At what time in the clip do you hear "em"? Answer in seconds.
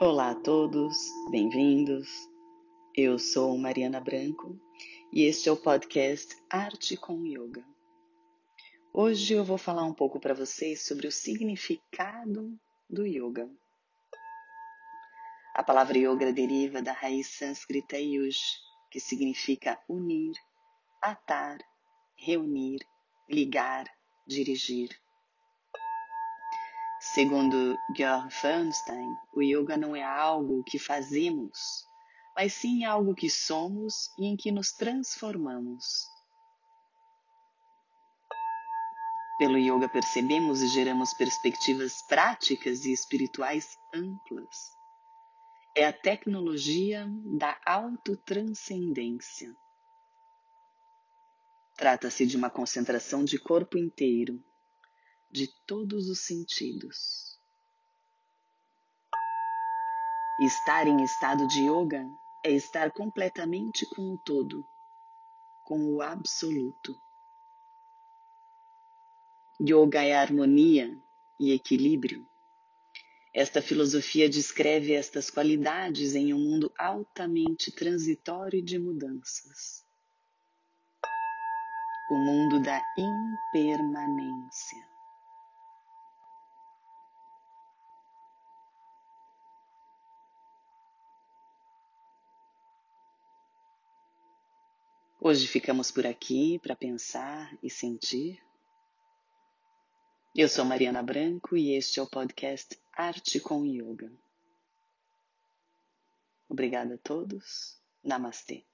34.26-34.36, 60.86-61.02, 76.14-76.32